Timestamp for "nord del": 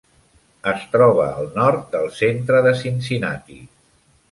1.59-2.09